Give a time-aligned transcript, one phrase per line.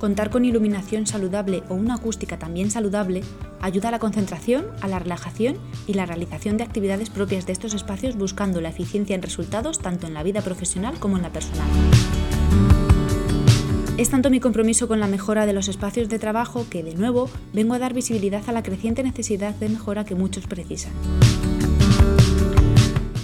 [0.00, 3.22] contar con iluminación saludable o una acústica también saludable
[3.60, 7.74] ayuda a la concentración, a la relajación y la realización de actividades propias de estos
[7.74, 11.68] espacios buscando la eficiencia en resultados tanto en la vida profesional como en la personal.
[13.98, 17.28] Es tanto mi compromiso con la mejora de los espacios de trabajo que, de nuevo,
[17.52, 20.92] vengo a dar visibilidad a la creciente necesidad de mejora que muchos precisan.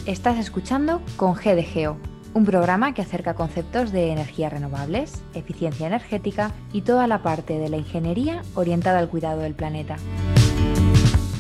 [0.04, 1.96] Estás escuchando con G de Geo,
[2.36, 7.70] un programa que acerca conceptos de energías renovables, eficiencia energética y toda la parte de
[7.70, 9.96] la ingeniería orientada al cuidado del planeta.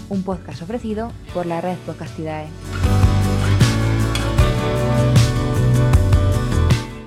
[0.08, 2.46] Un podcast ofrecido por la red Podcastidae.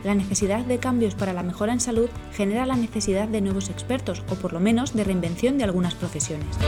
[0.03, 4.23] La necesidad de cambios para la mejora en salud genera la necesidad de nuevos expertos
[4.29, 6.59] o por lo menos de reinvención de algunas profesiones.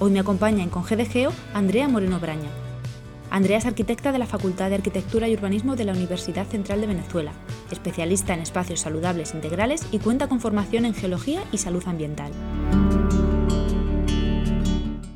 [0.00, 2.50] Hoy me acompaña en Conge de Andrea Moreno Braña,
[3.30, 6.86] Andrea es arquitecta de la Facultad de Arquitectura y Urbanismo de la Universidad Central de
[6.86, 7.32] Venezuela,
[7.70, 12.32] especialista en espacios saludables integrales y cuenta con formación en geología y salud ambiental.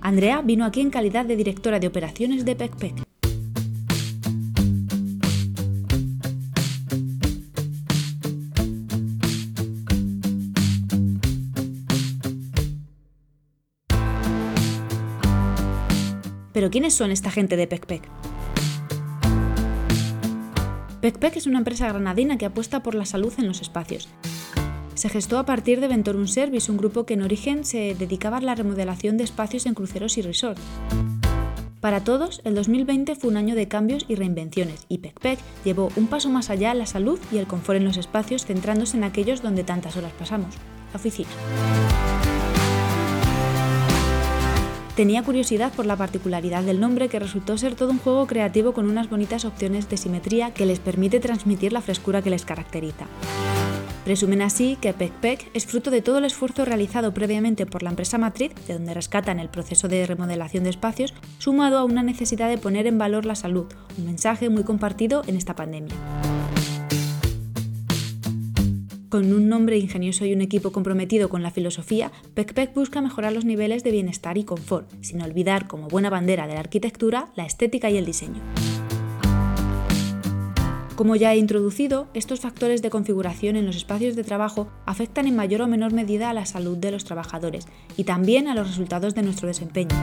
[0.00, 3.09] Andrea vino aquí en calidad de directora de operaciones de PECPEC,
[16.60, 18.02] Pero ¿quiénes son esta gente de PECPEC?
[21.00, 24.10] PECPEC es una empresa granadina que apuesta por la salud en los espacios.
[24.92, 28.40] Se gestó a partir de Ventorum Service, un grupo que en origen se dedicaba a
[28.42, 30.60] la remodelación de espacios en cruceros y resorts.
[31.80, 36.08] Para todos, el 2020 fue un año de cambios y reinvenciones, y PECPEC llevó un
[36.08, 39.64] paso más allá la salud y el confort en los espacios, centrándose en aquellos donde
[39.64, 40.54] tantas horas pasamos,
[40.92, 41.30] la oficina.
[44.96, 48.88] Tenía curiosidad por la particularidad del nombre que resultó ser todo un juego creativo con
[48.88, 53.06] unas bonitas opciones de simetría que les permite transmitir la frescura que les caracteriza.
[54.04, 58.18] Presumen así que PECPEC es fruto de todo el esfuerzo realizado previamente por la empresa
[58.18, 62.58] matriz, de donde rescatan el proceso de remodelación de espacios, sumado a una necesidad de
[62.58, 63.66] poner en valor la salud,
[63.98, 65.94] un mensaje muy compartido en esta pandemia.
[69.10, 73.44] Con un nombre ingenioso y un equipo comprometido con la filosofía, PECPEC busca mejorar los
[73.44, 77.90] niveles de bienestar y confort, sin olvidar como buena bandera de la arquitectura la estética
[77.90, 78.40] y el diseño.
[80.94, 85.34] Como ya he introducido, estos factores de configuración en los espacios de trabajo afectan en
[85.34, 87.66] mayor o menor medida a la salud de los trabajadores
[87.96, 89.96] y también a los resultados de nuestro desempeño.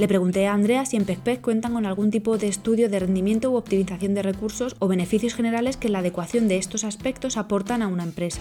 [0.00, 3.50] Le pregunté a Andrea si en PECPEC cuentan con algún tipo de estudio de rendimiento
[3.50, 7.86] u optimización de recursos o beneficios generales que la adecuación de estos aspectos aportan a
[7.86, 8.40] una empresa.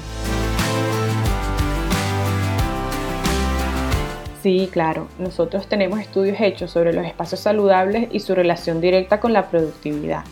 [4.41, 5.09] Sí, claro.
[5.19, 10.23] Nosotros tenemos estudios hechos sobre los espacios saludables y su relación directa con la productividad.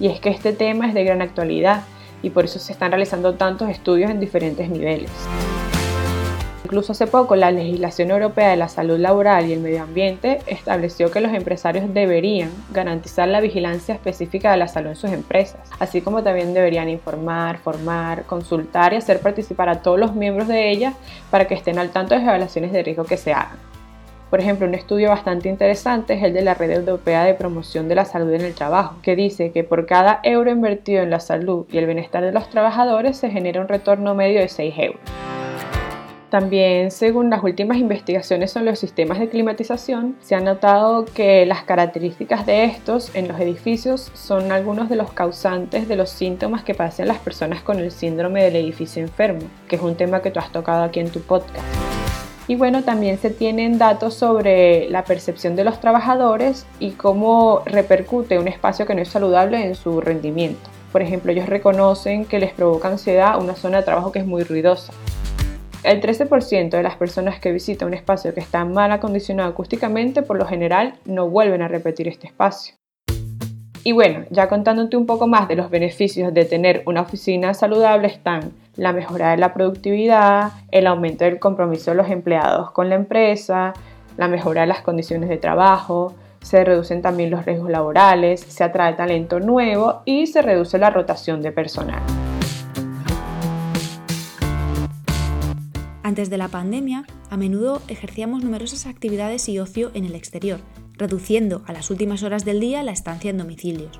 [0.00, 1.84] Y es que este tema es de gran actualidad
[2.20, 5.12] y por eso se están realizando tantos estudios en diferentes niveles.
[6.64, 11.10] Incluso hace poco la legislación europea de la salud laboral y el medio ambiente estableció
[11.10, 16.00] que los empresarios deberían garantizar la vigilancia específica de la salud en sus empresas, así
[16.00, 20.94] como también deberían informar, formar, consultar y hacer participar a todos los miembros de ellas
[21.30, 23.58] para que estén al tanto de las evaluaciones de riesgo que se hagan.
[24.30, 27.94] Por ejemplo, un estudio bastante interesante es el de la Red Europea de Promoción de
[27.94, 31.66] la Salud en el Trabajo, que dice que por cada euro invertido en la salud
[31.70, 35.33] y el bienestar de los trabajadores se genera un retorno medio de 6 euros.
[36.34, 41.62] También, según las últimas investigaciones sobre los sistemas de climatización, se ha notado que las
[41.62, 46.74] características de estos en los edificios son algunos de los causantes de los síntomas que
[46.74, 50.40] padecen las personas con el síndrome del edificio enfermo, que es un tema que tú
[50.40, 51.64] has tocado aquí en tu podcast.
[52.48, 58.40] Y bueno, también se tienen datos sobre la percepción de los trabajadores y cómo repercute
[58.40, 60.68] un espacio que no es saludable en su rendimiento.
[60.90, 64.42] Por ejemplo, ellos reconocen que les provoca ansiedad una zona de trabajo que es muy
[64.42, 64.92] ruidosa
[65.84, 70.38] el 13% de las personas que visitan un espacio que está mal acondicionado acústicamente, por
[70.38, 72.74] lo general, no vuelven a repetir este espacio.
[73.86, 78.08] Y bueno, ya contándote un poco más de los beneficios de tener una oficina saludable
[78.08, 82.94] están la mejora de la productividad, el aumento del compromiso de los empleados con la
[82.94, 83.74] empresa,
[84.16, 88.94] la mejora de las condiciones de trabajo, se reducen también los riesgos laborales, se atrae
[88.94, 92.02] talento nuevo y se reduce la rotación de personal.
[96.04, 100.60] Antes de la pandemia, a menudo ejercíamos numerosas actividades y ocio en el exterior,
[100.98, 103.98] reduciendo a las últimas horas del día la estancia en domicilios.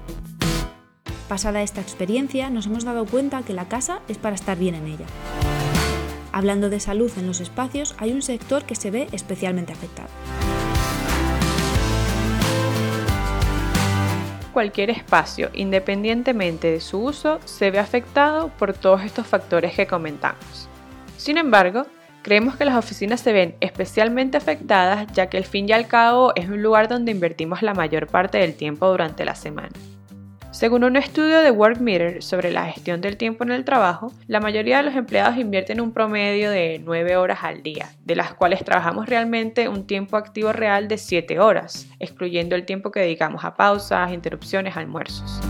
[1.31, 4.87] Pasada esta experiencia, nos hemos dado cuenta que la casa es para estar bien en
[4.87, 5.06] ella.
[6.31, 10.11] Hablando de salud en los espacios, hay un sector que se ve especialmente afectado.
[14.53, 20.69] Cualquier espacio, independientemente de su uso, se ve afectado por todos estos factores que comentamos
[21.25, 21.87] Sin embargo,
[22.21, 26.35] creemos que las oficinas se ven especialmente afectadas ya que al fin y al cabo
[26.37, 29.71] es un lugar donde invertimos la mayor parte del tiempo durante la semana.
[30.50, 34.76] Según un estudio de WorkMeter sobre la gestión del tiempo en el trabajo, la mayoría
[34.76, 39.09] de los empleados invierten un promedio de 9 horas al día, de las cuales trabajamos
[39.09, 44.12] realmente un tiempo activo real de 7 horas, excluyendo el tiempo que dedicamos a pausas,
[44.12, 45.41] interrupciones, almuerzos.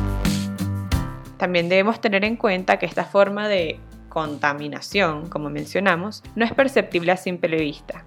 [1.37, 3.81] También debemos tener en cuenta que esta forma de
[4.15, 8.05] contaminación, como mencionamos, no es perceptible a simple vista.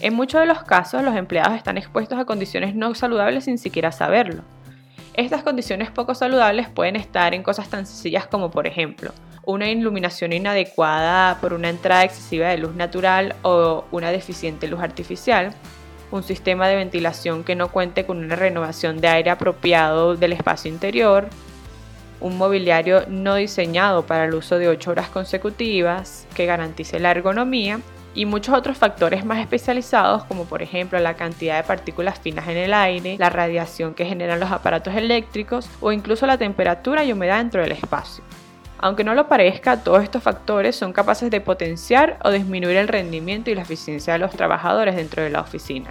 [0.00, 3.92] En muchos de los casos, los empleados están expuestos a condiciones no saludables sin siquiera
[3.92, 4.42] saberlo.
[5.14, 9.12] Estas condiciones poco saludables pueden estar en cosas tan sencillas como, por ejemplo,
[9.44, 15.54] una iluminación inadecuada por una entrada excesiva de luz natural o una deficiente luz artificial,
[16.10, 20.68] un sistema de ventilación que no cuente con una renovación de aire apropiado del espacio
[20.68, 21.28] interior,
[22.20, 27.80] un mobiliario no diseñado para el uso de 8 horas consecutivas que garantice la ergonomía
[28.14, 32.56] y muchos otros factores más especializados como por ejemplo la cantidad de partículas finas en
[32.56, 37.38] el aire, la radiación que generan los aparatos eléctricos o incluso la temperatura y humedad
[37.38, 38.22] dentro del espacio.
[38.78, 43.50] Aunque no lo parezca, todos estos factores son capaces de potenciar o disminuir el rendimiento
[43.50, 45.90] y la eficiencia de los trabajadores dentro de la oficina.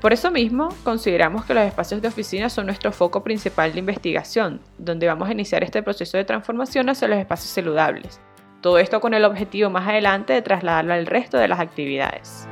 [0.00, 4.62] Por eso mismo, consideramos que los espacios de oficina son nuestro foco principal de investigación,
[4.78, 8.18] donde vamos a iniciar este proceso de transformación hacia los espacios saludables,
[8.62, 12.48] todo esto con el objetivo más adelante de trasladarlo al resto de las actividades.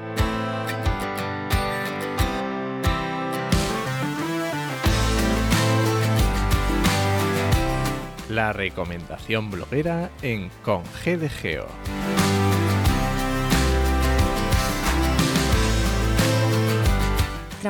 [8.28, 10.82] La recomendación bloguera en Con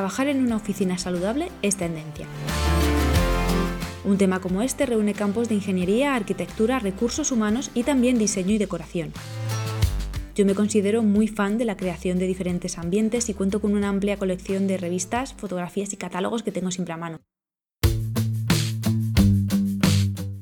[0.09, 2.27] Trabajar en una oficina saludable es tendencia.
[4.07, 8.57] Un tema como este reúne campos de ingeniería, arquitectura, recursos humanos y también diseño y
[8.57, 9.13] decoración.
[10.35, 13.91] Yo me considero muy fan de la creación de diferentes ambientes y cuento con una
[13.91, 17.21] amplia colección de revistas, fotografías y catálogos que tengo siempre a mano.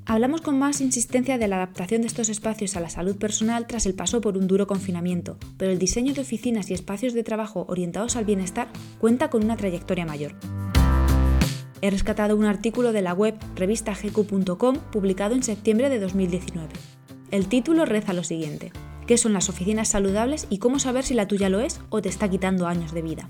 [0.09, 3.87] Hablamos con más insistencia de la adaptación de estos espacios a la salud personal tras
[3.87, 7.67] el paso por un duro confinamiento, pero el diseño de oficinas y espacios de trabajo
[7.69, 8.69] orientados al bienestar
[9.01, 10.37] cuenta con una trayectoria mayor.
[11.83, 16.69] He rescatado un artículo de la web revistagq.com publicado en septiembre de 2019.
[17.33, 18.71] El título reza lo siguiente.
[19.09, 22.09] ¿Qué son las oficinas saludables y cómo saber si la tuya lo es o te
[22.09, 23.29] está quitando años de vida?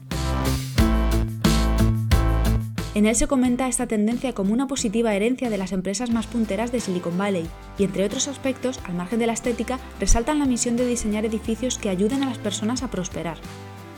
[2.96, 6.72] En él se comenta esta tendencia como una positiva herencia de las empresas más punteras
[6.72, 7.46] de Silicon Valley
[7.76, 11.76] y entre otros aspectos, al margen de la estética, resaltan la misión de diseñar edificios
[11.76, 13.36] que ayuden a las personas a prosperar.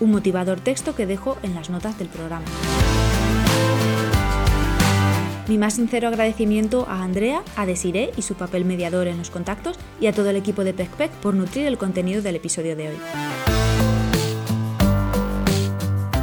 [0.00, 2.44] Un motivador texto que dejo en las notas del programa.
[5.46, 9.78] Mi más sincero agradecimiento a Andrea, a Desiree y su papel mediador en los contactos
[10.00, 12.96] y a todo el equipo de PecPec por nutrir el contenido del episodio de hoy.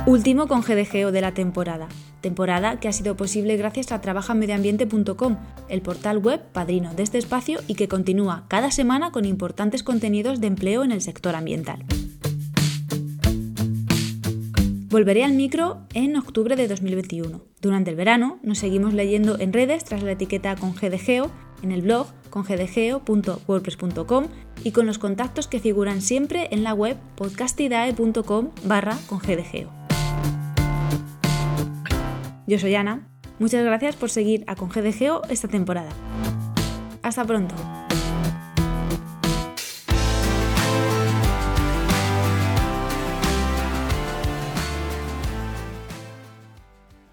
[0.08, 1.88] Último con GDGO de la temporada,
[2.22, 5.38] temporada que ha sido posible gracias a trabajamediambiente.com,
[5.68, 10.40] el portal web padrino de este espacio y que continúa cada semana con importantes contenidos
[10.42, 11.84] de empleo en el sector ambiental.
[14.90, 17.42] Volveré al micro en octubre de 2021.
[17.60, 21.32] Durante el verano nos seguimos leyendo en redes tras la etiqueta con GDGeo,
[21.64, 24.26] en el blog congdgeo.wordpress.com
[24.64, 29.85] y con los contactos que figuran siempre en la web podcastidae.com barra congdgeo.
[32.48, 33.08] Yo soy Ana.
[33.40, 35.90] Muchas gracias por seguir a Congdgeo esta temporada.
[37.02, 37.56] Hasta pronto.